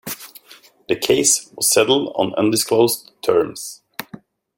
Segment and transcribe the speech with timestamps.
[0.87, 3.81] The case was settled on undisclosed terms.